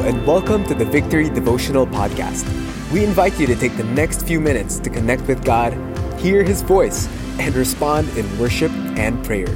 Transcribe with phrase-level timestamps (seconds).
[0.00, 2.48] and welcome to the Victory Devotional Podcast.
[2.90, 5.76] We invite you to take the next few minutes to connect with God,
[6.18, 7.04] hear His voice,
[7.38, 9.52] and respond in worship and prayer.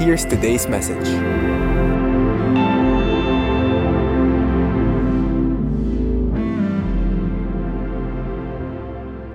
[0.00, 1.04] Here's today's message.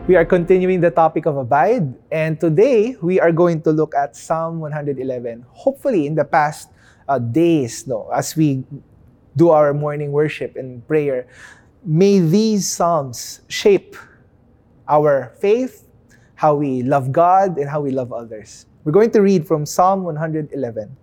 [0.08, 4.16] We are continuing the topic of abide, and today we are going to look at
[4.16, 5.46] Psalm 111.
[5.50, 6.72] Hopefully, in the past
[7.08, 8.66] uh, days, no, as we
[9.36, 11.28] do our morning worship and prayer,
[11.84, 13.96] may these Psalms shape
[14.88, 15.86] our faith,
[16.36, 18.66] how we love God, and how we love others.
[18.84, 20.98] We're going to read from Psalm 111.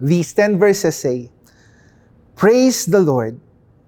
[0.00, 1.30] These 10 verses say,
[2.36, 3.40] Praise the Lord.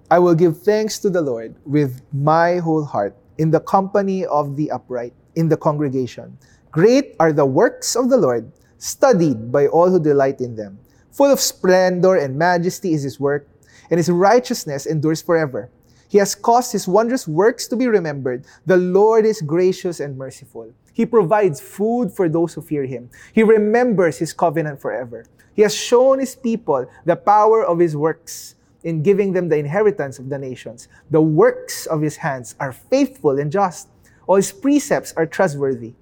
[0.09, 4.55] I will give thanks to the Lord with my whole heart in the company of
[4.57, 6.35] the upright, in the congregation.
[6.71, 10.79] Great are the works of the Lord, studied by all who delight in them.
[11.19, 13.45] Full of splendor and majesty is his work,
[13.91, 15.69] and his righteousness endures forever.
[16.07, 18.45] He has caused his wondrous works to be remembered.
[18.65, 20.71] The Lord is gracious and merciful.
[20.93, 23.09] He provides food for those who fear him.
[23.33, 25.25] He remembers his covenant forever.
[25.53, 30.19] He has shown his people the power of his works in giving them the inheritance
[30.19, 30.87] of the nations.
[31.11, 33.89] The works of his hands are faithful and just.
[34.25, 35.95] All his precepts are trustworthy.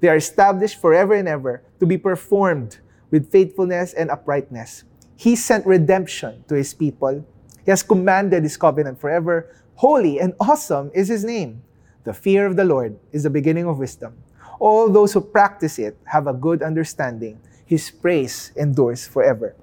[0.00, 4.84] They are established forever and ever to be performed with faithfulness and uprightness.
[5.16, 7.24] He sent redemption to his people.
[7.64, 9.50] He has commanded his covenant forever.
[9.74, 11.62] Holy and awesome is his name.
[12.04, 14.16] The fear of the Lord is the beginning of wisdom.
[14.60, 17.38] All those who practice it have a good understanding.
[17.66, 19.54] His praise endures forever.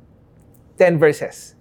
[0.77, 1.55] 10 verses.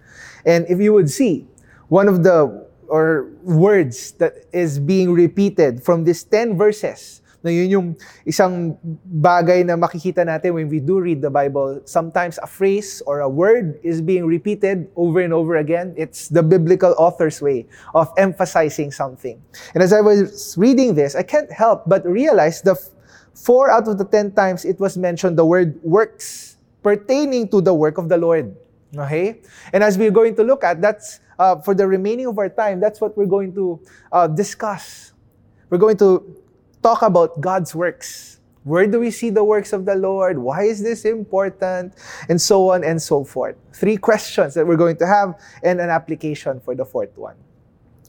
[0.45, 1.47] And if you would see,
[1.89, 7.69] one of the or words that is being repeated from these 10 verses na yun
[7.69, 7.89] yung
[8.25, 11.85] isang bagay na makikita natin when we do read the Bible.
[11.85, 15.93] Sometimes a phrase or a word is being repeated over and over again.
[15.95, 19.37] It's the biblical author's way of emphasizing something.
[19.77, 22.81] And as I was reading this, I can't help but realize the
[23.37, 27.75] four out of the ten times it was mentioned the word works pertaining to the
[27.75, 28.57] work of the Lord.
[28.97, 29.43] Okay?
[29.73, 32.81] And as we're going to look at, that's uh, for the remaining of our time,
[32.81, 33.81] that's what we're going to
[34.13, 35.13] uh, discuss.
[35.69, 36.44] We're going to
[36.85, 38.39] talk about God's works.
[38.69, 40.37] Where do we see the works of the Lord?
[40.37, 41.97] Why is this important?
[42.29, 43.57] And so on and so forth.
[43.73, 47.37] Three questions that we're going to have and an application for the fourth one.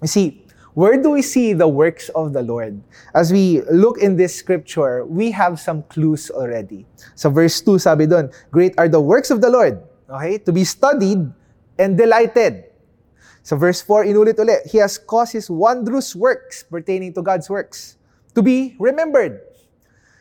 [0.01, 0.43] You see,
[0.75, 2.83] where do we see the works of the Lord?
[3.15, 6.85] As we look in this scripture, we have some clues already.
[7.15, 8.07] So verse 2 sabi
[8.51, 9.79] Great are the works of the Lord,
[10.11, 11.31] okay, to be studied
[11.79, 12.65] and delighted.
[13.43, 17.95] So verse 4, inulit ulit, He has caused His wondrous works pertaining to God's works
[18.35, 19.41] to be remembered.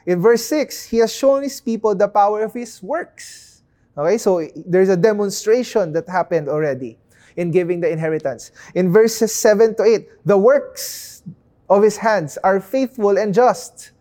[0.06, 3.62] In verse 6, he has shown his people the power of his works.
[3.96, 6.98] Okay, so there's a demonstration that happened already
[7.36, 8.50] in giving the inheritance.
[8.74, 11.22] In verses 7 to 8, the works
[11.70, 13.92] of his hands are faithful and just.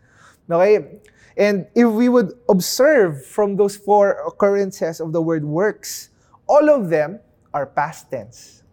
[0.50, 1.00] Okay?
[1.38, 6.10] And if we would observe from those four occurrences of the word works,
[6.48, 7.20] all of them
[7.54, 8.64] are past tense.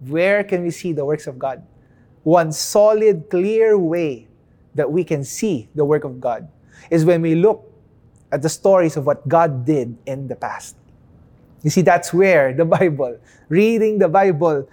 [0.00, 1.62] Where can we see the works of God?
[2.22, 4.29] One solid, clear way
[4.74, 6.48] that we can see the work of God
[6.90, 7.66] is when we look
[8.32, 10.76] at the stories of what God did in the past.
[11.62, 14.68] You see, that's where the Bible, reading the Bible,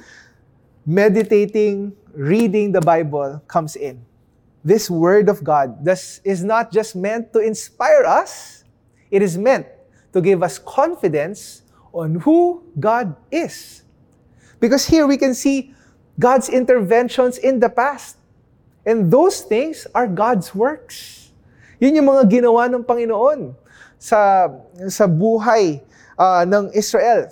[0.86, 4.06] meditating, reading the Bible comes in.
[4.64, 8.64] This Word of God this is not just meant to inspire us,
[9.12, 9.68] it is meant
[10.14, 13.84] to give us confidence on who God is.
[14.60, 15.74] Because here we can see
[16.20, 18.18] God's interventions in the past.
[18.88, 21.28] And those things are God's works.
[21.84, 23.52] Yun yung mga ginawa ng Panginoon
[24.00, 24.48] sa,
[24.88, 25.84] sa buhay
[26.16, 27.28] uh, ng Israel.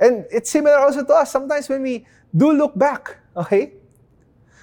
[0.00, 1.28] And it's similar also to us.
[1.28, 3.76] Sometimes when we do look back, okay,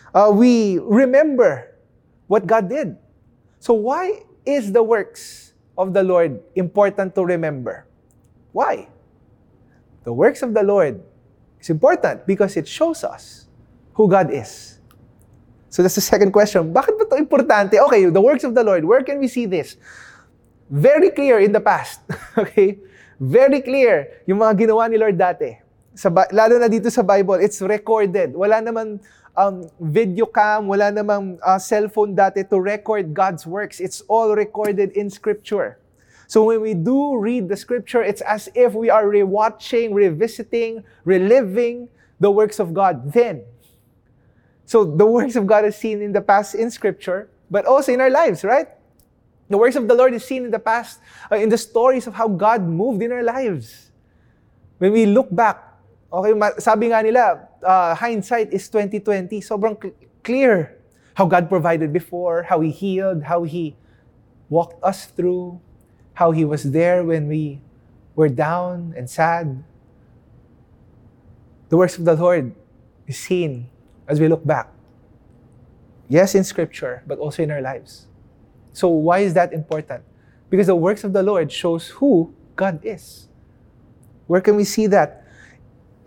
[0.10, 1.78] uh, we remember
[2.26, 2.98] what God did.
[3.62, 7.86] So why is the works of the Lord important to remember?
[8.52, 8.90] Why?
[10.04, 11.06] The works of the Lord
[11.62, 13.46] is important because it shows us
[13.94, 14.79] who God is.
[15.70, 16.74] So that's the second question.
[16.74, 17.78] Bakit ba ito importante?
[17.78, 19.78] Okay, the works of the Lord, where can we see this?
[20.70, 22.02] Very clear in the past.
[22.38, 22.82] okay?
[23.22, 25.58] Very clear yung mga ginawa ni Lord dati.
[25.94, 28.34] Sa, lalo na dito sa Bible, it's recorded.
[28.34, 28.98] Wala naman
[29.38, 33.80] um, video cam, wala namang uh, cellphone dati to record God's works.
[33.80, 35.78] It's all recorded in Scripture.
[36.30, 41.90] So when we do read the Scripture, it's as if we are rewatching, revisiting, reliving
[42.20, 43.12] the works of God.
[43.12, 43.44] Then,
[44.70, 48.00] so the works of God is seen in the past in Scripture, but also in
[48.06, 48.70] our lives, right?
[49.50, 51.02] The works of the Lord is seen in the past,
[51.32, 53.90] uh, in the stories of how God moved in our lives.
[54.78, 55.58] When we look back,
[56.14, 59.42] okay, sabi nga nila, uh, hindsight is 2020.
[59.42, 60.78] Sobrang cl- clear
[61.18, 63.74] how God provided before, how He healed, how He
[64.54, 65.58] walked us through,
[66.14, 67.58] how He was there when we
[68.14, 69.66] were down and sad.
[71.74, 72.54] The works of the Lord
[73.10, 73.74] is seen
[74.10, 74.68] as we look back.
[76.10, 78.08] Yes, in Scripture, but also in our lives.
[78.74, 80.04] So why is that important?
[80.50, 83.28] Because the works of the Lord shows who God is.
[84.26, 85.24] Where can we see that?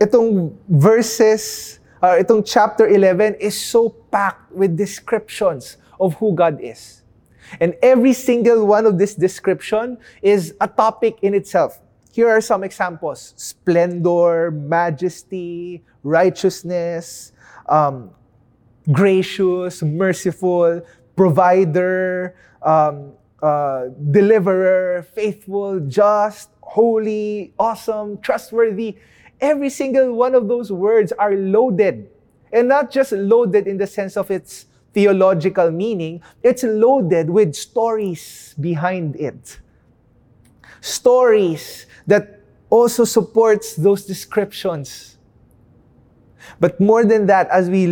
[0.01, 7.03] Itong verses, uh, itong chapter 11 is so packed with descriptions of who God is.
[7.61, 11.79] And every single one of this description is a topic in itself.
[12.13, 17.33] Here are some examples splendor, majesty, righteousness,
[17.67, 18.11] um,
[18.93, 20.83] gracious, merciful,
[21.17, 23.13] provider, um,
[23.43, 28.99] uh, deliverer, faithful, just, holy, awesome, trustworthy.
[29.41, 32.11] Every single one of those words are loaded.
[32.53, 38.55] And not just loaded in the sense of its theological meaning, it's loaded with stories
[38.61, 39.62] behind it.
[40.83, 45.17] Stories that also supports those descriptions.
[46.59, 47.87] But more than that, as we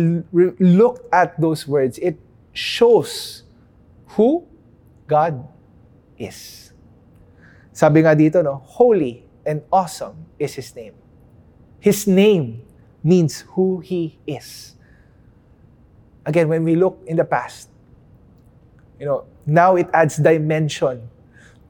[0.59, 2.19] look at those words, it
[2.51, 3.43] shows
[4.19, 4.45] who
[5.07, 5.47] God
[6.19, 6.73] is.
[7.71, 10.93] Sabi nga dito, no, holy and awesome is His name.
[11.79, 12.61] His name
[13.03, 14.75] means who He is.
[16.25, 17.69] Again, when we look in the past,
[18.99, 21.07] you know, now it adds dimension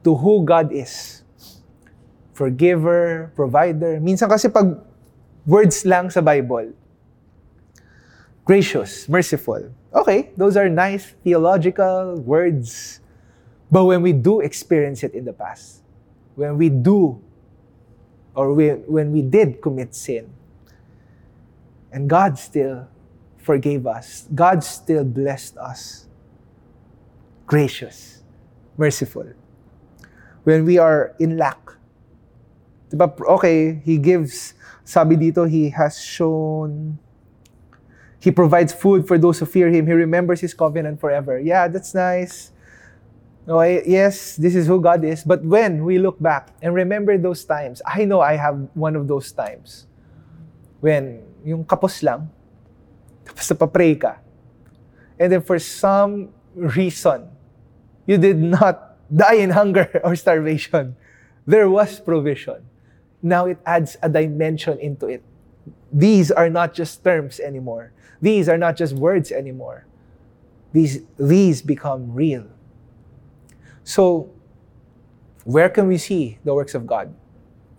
[0.04, 1.22] to who God is.
[2.32, 4.00] Forgiver, provider.
[4.00, 4.80] Minsan kasi pag
[5.46, 6.72] words lang sa Bible,
[8.44, 9.70] gracious, merciful.
[9.94, 13.00] Okay, those are nice theological words.
[13.70, 15.82] But when we do experience it in the past,
[16.34, 17.20] when we do,
[18.34, 20.32] or we, when we did commit sin,
[21.92, 22.88] and God still
[23.38, 26.06] forgave us, God still blessed us,
[27.46, 28.22] gracious,
[28.76, 29.32] merciful.
[30.44, 31.58] When we are in lack,
[32.90, 34.54] diba, okay, He gives,
[34.84, 36.98] sabi dito, He has shown,
[38.18, 39.86] He provides food for those who fear Him.
[39.86, 41.38] He remembers His covenant forever.
[41.38, 42.50] Yeah, that's nice.
[43.48, 45.24] Okay, yes, this is who God is.
[45.24, 49.08] But when we look back and remember those times, I know I have one of
[49.08, 49.86] those times.
[50.78, 52.30] When yung kapos lang,
[53.26, 54.22] tapos napapray ka.
[55.18, 57.30] And then for some reason,
[58.06, 60.96] you did not die in hunger or starvation.
[61.46, 62.64] There was provision.
[63.22, 65.22] Now it adds a dimension into it.
[65.92, 67.92] These are not just terms anymore.
[68.20, 69.86] These are not just words anymore.
[70.72, 72.46] These, these become real.
[73.84, 74.30] So,
[75.44, 77.14] where can we see the works of God?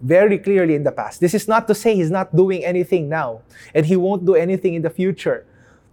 [0.01, 1.21] Very clearly in the past.
[1.21, 3.41] This is not to say He's not doing anything now,
[3.73, 5.45] and He won't do anything in the future.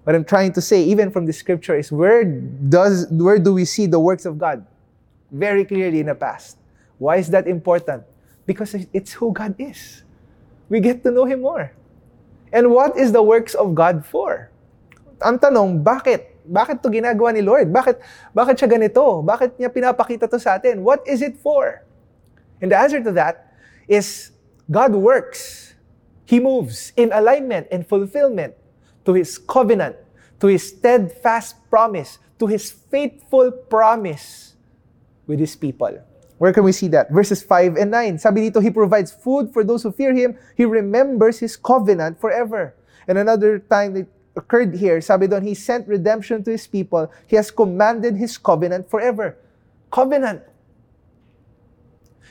[0.04, 3.64] What I'm trying to say, even from the scripture, is where does where do we
[3.64, 4.66] see the works of God?
[5.30, 6.58] Very clearly in the past.
[6.98, 8.04] Why is that important?
[8.44, 10.02] Because it's who God is.
[10.68, 11.72] We get to know Him more.
[12.52, 14.50] And what is the works of God for?
[15.22, 16.34] Ang tanong, bakit?
[16.50, 17.70] Bakit to ginagawa ni Lord?
[17.70, 18.02] Bakit,
[18.34, 19.22] bakit siya ganito?
[19.22, 20.82] Bakit niya pinapakita to sa atin?
[20.82, 21.86] What is it for?
[22.58, 23.54] And the answer to that
[23.86, 24.34] is
[24.66, 25.74] God works.
[26.26, 28.54] He moves in alignment and fulfillment
[29.04, 29.94] to His covenant,
[30.38, 34.49] to His steadfast promise, to His faithful promise
[35.30, 35.94] with His people.
[36.42, 37.14] Where can we see that?
[37.14, 38.18] Verses 5 and 9.
[38.18, 40.34] Sabi dito, He provides food for those who fear Him.
[40.58, 42.74] He remembers His covenant forever.
[43.06, 47.06] And another time, it occurred here, sabi He sent redemption to His people.
[47.30, 49.38] He has commanded His covenant forever.
[49.92, 50.42] Covenant.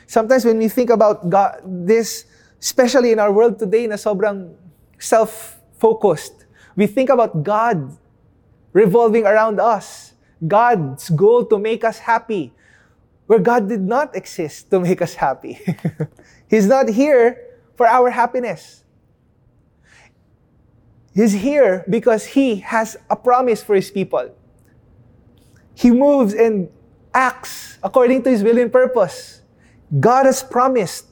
[0.10, 2.26] Sometimes when we think about God, this,
[2.60, 4.52] especially in our world today na sobrang
[4.98, 7.96] self-focused, we think about God
[8.74, 10.14] revolving around us.
[10.42, 12.54] God's goal to make us happy,
[13.30, 15.62] where God did not exist to make us happy.
[16.50, 17.38] He's not here
[17.78, 18.84] for our happiness.
[21.14, 24.34] He's here because He has a promise for His people.
[25.76, 26.70] He moves and
[27.14, 29.44] acts according to His will and purpose.
[30.00, 31.06] God has promised.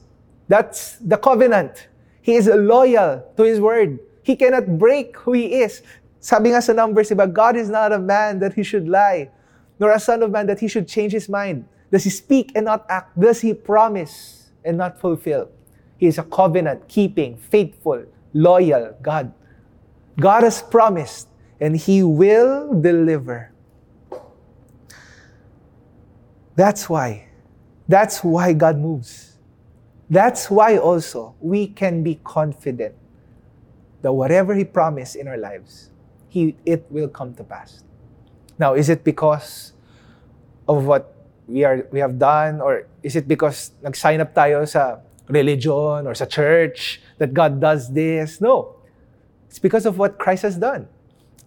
[0.48, 1.86] That's the covenant.
[2.20, 4.00] He is loyal to His word.
[4.24, 5.82] He cannot break who He is.
[6.18, 9.30] Sabi nga sa Numbers, diba, God is not a man that He should lie,
[9.78, 11.62] nor a son of man that He should change His mind.
[11.90, 13.18] Does He speak and not act?
[13.18, 15.50] Does He promise and not fulfill?
[15.96, 19.32] He is a covenant keeping, faithful, loyal God.
[20.20, 21.28] God has promised,
[21.60, 23.52] and He will deliver.
[26.54, 27.28] That's why.
[27.86, 29.38] That's why God moves.
[30.10, 32.94] That's why also we can be confident
[34.02, 35.90] that whatever He promised in our lives,
[36.28, 37.84] He it will come to pass.
[38.58, 39.72] Now, is it because
[40.68, 41.14] of what
[41.48, 46.14] we are we have done, or is it because nag-sign up tayo sa religion or
[46.14, 48.40] sa church that God does this?
[48.40, 48.76] No.
[49.48, 50.86] It's because of what Christ has done.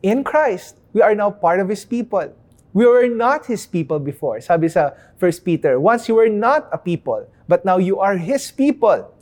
[0.01, 2.33] In Christ, we are now part of His people.
[2.73, 4.41] We were not His people before.
[4.41, 8.49] Sabi sa 1 Peter, once you were not a people, but now you are His
[8.49, 9.13] people.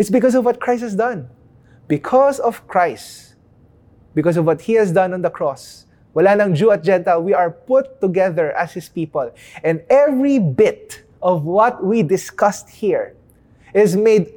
[0.00, 1.28] It's because of what Christ has done.
[1.88, 3.34] Because of Christ,
[4.14, 7.34] because of what He has done on the cross, wala nang Jew at Gentile, we
[7.34, 9.30] are put together as His people.
[9.62, 13.14] And every bit of what we discussed here
[13.74, 14.34] is made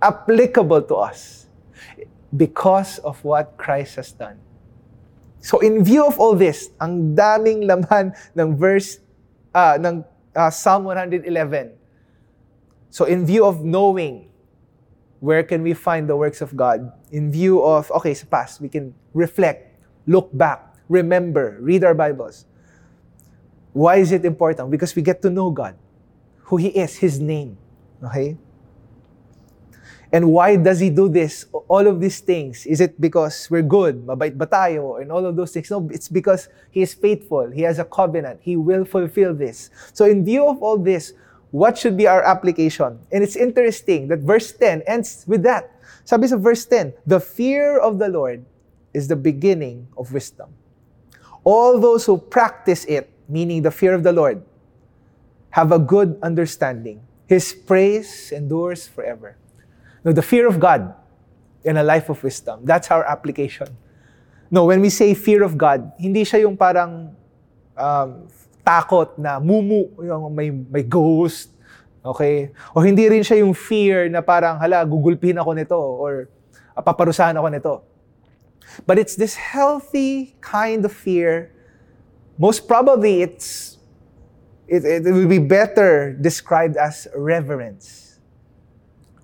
[0.00, 1.46] applicable to us
[2.36, 4.38] because of what Christ has done.
[5.40, 8.98] So in view of all this, ang daming laman ng verse
[9.54, 10.02] uh, ng
[10.34, 11.22] uh, Psalm 111.
[12.90, 14.26] So in view of knowing
[15.20, 18.68] where can we find the works of God, in view of okay, sa past, we
[18.68, 19.70] can reflect,
[20.06, 22.46] look back, remember, read our Bibles.
[23.72, 24.70] Why is it important?
[24.70, 25.76] Because we get to know God,
[26.48, 27.58] who He is, His name.
[28.02, 28.36] Okay?
[30.12, 31.44] And why does He do this?
[31.68, 32.64] All of these things.
[32.64, 35.70] Is it because we're good, mabait ba tayo, and all of those things?
[35.70, 37.50] No, it's because He is faithful.
[37.50, 38.40] He has a covenant.
[38.42, 39.70] He will fulfill this.
[39.92, 41.12] So in view of all this,
[41.50, 42.98] what should be our application?
[43.12, 45.72] And it's interesting that verse 10 ends with that.
[46.04, 48.44] Sabi sa verse 10, the fear of the Lord
[48.94, 50.54] is the beginning of wisdom.
[51.46, 54.42] All those who practice it, meaning the fear of the Lord,
[55.54, 57.06] have a good understanding.
[57.30, 59.38] His praise endures forever.
[60.02, 60.90] No, the fear of God
[61.62, 62.66] and a life of wisdom.
[62.66, 63.70] That's our application.
[64.50, 67.14] No, when we say fear of God, hindi siya yung parang
[67.78, 68.26] um,
[68.66, 71.54] takot na mumu, yung may, may ghost,
[72.02, 72.50] okay?
[72.74, 76.26] O hindi rin siya yung fear na parang, hala, gugulpin ako nito or
[76.74, 77.74] paparusahan ako nito.
[78.86, 81.52] But it's this healthy kind of fear.
[82.38, 83.76] Most probably, it's
[84.68, 88.18] it, it will be better described as reverence.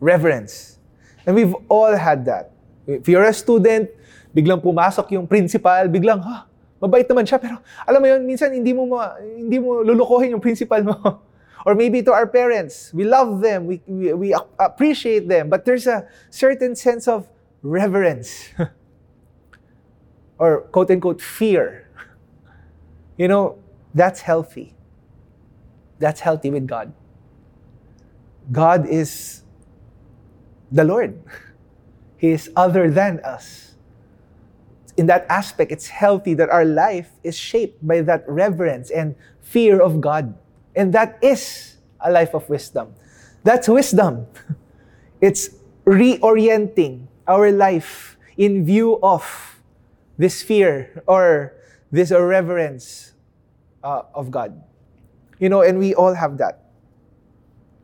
[0.01, 0.79] Reverence.
[1.27, 2.53] And we've all had that.
[2.87, 3.91] If you're a student,
[4.35, 6.47] biglang pumasok yung principal, biglang, ha,
[6.83, 10.43] mabait naman siya, pero alam mo yun, minsan hindi mo, ma, hindi mo lulukohin yung
[10.43, 10.97] principal mo.
[11.63, 15.87] Or maybe to our parents, we love them, we, we, we appreciate them, but there's
[15.87, 17.31] a certain sense of
[17.63, 18.51] reverence.
[20.39, 21.89] or quote unquote fear.
[23.19, 23.59] You know,
[23.95, 24.75] that's healthy.
[25.99, 26.93] That's healthy with God.
[28.51, 29.43] God is
[30.73, 31.23] the Lord.
[32.17, 33.75] He is other than us.
[34.97, 39.83] In that aspect, it's healthy that our life is shaped by that reverence and fear
[39.83, 40.39] of God.
[40.77, 42.95] And that is a life of wisdom.
[43.45, 44.27] That's wisdom.
[45.21, 45.51] It's
[45.87, 49.23] reorienting our life in view of
[50.19, 51.55] this fear or
[51.91, 53.13] this reverence
[53.83, 54.63] uh, of God.
[55.39, 56.63] You know, and we all have that.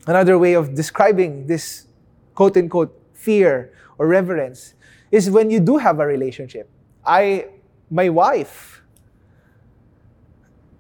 [0.07, 1.87] Another way of describing this
[2.35, 4.75] quote unquote fear or reverence
[5.11, 6.71] is when you do have a relationship.
[7.05, 7.47] I,
[7.91, 8.83] my wife,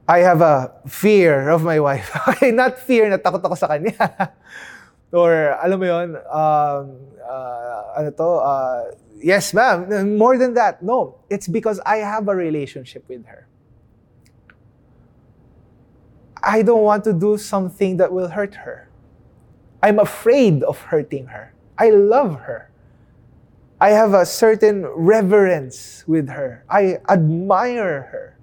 [0.08, 2.08] I have a fear of my wife.
[2.28, 3.92] okay, not fear na takot ako sa kanya.
[5.12, 6.84] or, alam mo yun, um,
[7.24, 8.84] uh, ano to, uh,
[9.16, 10.82] yes ma'am, more than that.
[10.82, 13.46] No, it's because I have a relationship with her.
[16.42, 18.88] I don't want to do something that will hurt her.
[19.82, 21.52] I'm afraid of hurting her.
[21.76, 22.70] I love her.
[23.80, 26.64] I have a certain reverence with her.
[26.68, 28.36] I admire her.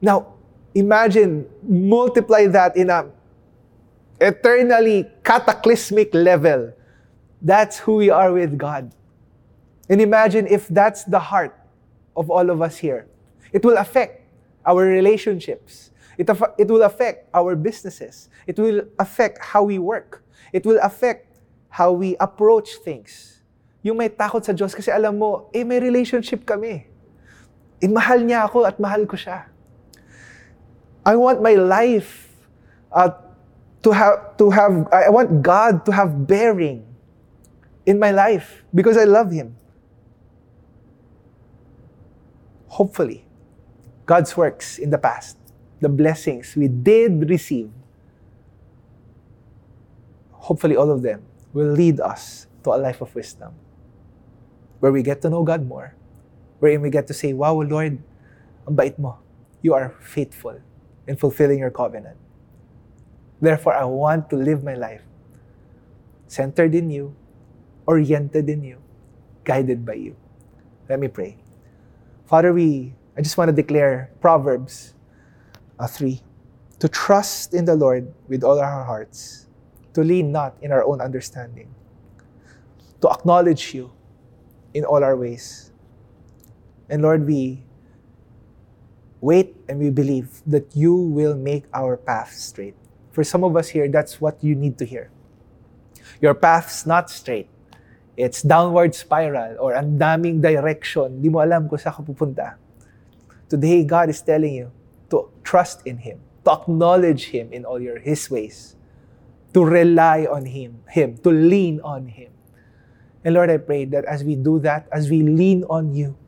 [0.00, 0.34] Now,
[0.74, 3.08] imagine, multiply that in a
[4.20, 6.72] eternally cataclysmic level.
[7.42, 8.94] That's who we are with God.
[9.88, 11.52] And imagine if that's the heart
[12.16, 13.06] of all of us here.
[13.52, 14.22] It will affect
[14.64, 15.90] our relationships.
[16.16, 18.28] It, it will affect our businesses.
[18.46, 20.24] It will affect how we work.
[20.52, 23.42] It will affect how we approach things.
[23.82, 26.86] Yung may takot sa Diyos kasi alam mo, eh may relationship kami.
[27.82, 29.50] Eh mahal niya ako at mahal ko siya.
[31.04, 32.32] I want my life
[32.88, 33.12] uh,
[33.84, 36.84] to have to have I want God to have bearing
[37.86, 39.56] in my life because I love him.
[42.68, 43.24] Hopefully,
[44.04, 45.38] God's works in the past
[45.84, 47.68] the blessings we did receive,
[50.32, 51.20] hopefully all of them
[51.52, 53.52] will lead us to a life of wisdom
[54.80, 55.94] where we get to know God more,
[56.58, 58.00] wherein we get to say, Wow, Lord,
[58.66, 59.18] ang bait mo.
[59.60, 60.56] You are faithful
[61.06, 62.16] in fulfilling your covenant.
[63.40, 65.02] Therefore, I want to live my life
[66.26, 67.14] centered in you,
[67.86, 68.78] oriented in you,
[69.44, 70.16] guided by you.
[70.88, 71.36] Let me pray.
[72.26, 74.94] Father, we I just want to declare Proverbs
[75.78, 76.20] uh, 3
[76.80, 79.46] to trust in the Lord with all our hearts,
[79.94, 81.72] to lean not in our own understanding,
[83.00, 83.92] to acknowledge you
[84.74, 85.70] in all our ways.
[86.90, 87.62] And Lord, we
[89.20, 92.74] wait and we believe that you will make our path straight.
[93.14, 95.14] For some of us here, that's what you need to hear.
[96.18, 97.46] Your path's not straight.
[98.18, 101.22] It's downward spiral or ang daming direction.
[101.22, 102.58] Di mo alam kung saan ka pupunta.
[103.46, 104.74] Today, God is telling you
[105.14, 108.74] to trust in Him, to acknowledge Him in all your His ways,
[109.54, 112.34] to rely on Him, Him, to lean on Him.
[113.22, 116.18] And Lord, I pray that as we do that, as we lean on you,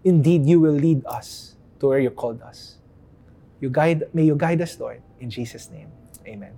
[0.00, 2.80] indeed you will lead us to where you called us.
[3.60, 5.92] You guide, may you guide us, Lord, in Jesus' name.
[6.26, 6.54] Amen.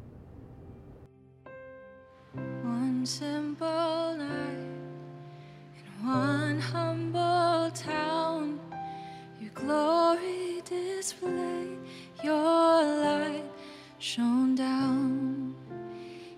[2.62, 4.68] One simple night
[5.76, 8.60] in one humble town,
[9.40, 11.76] your glory display,
[12.24, 13.44] your light
[13.98, 15.56] shone down.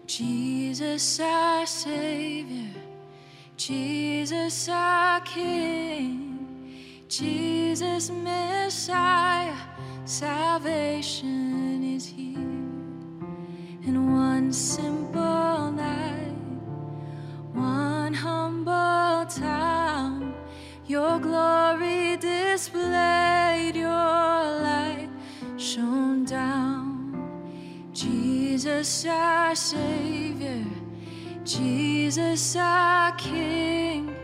[0.06, 2.74] Jesus, our Savior,
[3.56, 9.56] Jesus, our King, Jesus, Messiah,
[10.04, 12.69] salvation is here
[13.82, 16.36] in one simple night,
[17.52, 20.34] one humble town.
[20.86, 25.08] Your glory displayed, your light
[25.56, 26.80] shone down.
[27.92, 30.64] Jesus, our Savior,
[31.44, 34.14] Jesus, our King,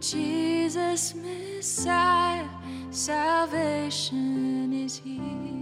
[0.00, 2.46] Jesus, Messiah,
[2.90, 5.53] salvation is here.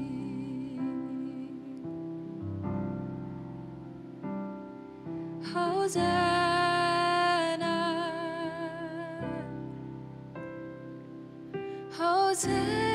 [11.91, 12.92] Hosanna,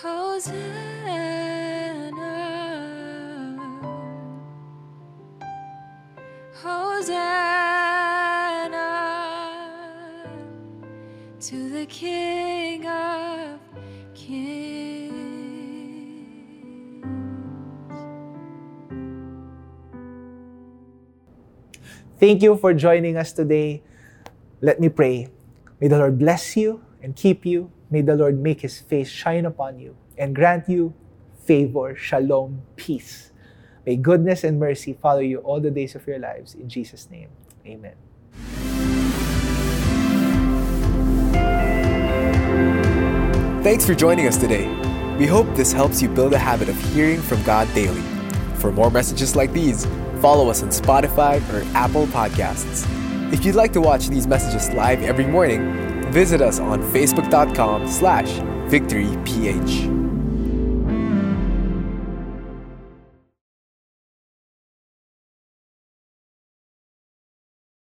[0.00, 0.54] Hosanna,
[6.54, 7.18] Hosanna
[11.40, 13.58] to the King of
[14.14, 15.10] Kings.
[22.20, 23.82] Thank you for joining us today.
[24.60, 25.26] Let me pray.
[25.80, 27.72] May the Lord bless you and keep you.
[27.90, 30.94] May the Lord make his face shine upon you and grant you
[31.44, 33.32] favor, shalom, peace.
[33.86, 36.54] May goodness and mercy follow you all the days of your lives.
[36.54, 37.30] In Jesus' name,
[37.64, 37.94] amen.
[43.62, 44.68] Thanks for joining us today.
[45.18, 48.02] We hope this helps you build a habit of hearing from God daily.
[48.56, 49.86] For more messages like these,
[50.20, 52.86] follow us on Spotify or Apple Podcasts.
[53.32, 58.38] If you'd like to watch these messages live every morning, visit us on facebook.com slash
[58.68, 60.07] victoryph.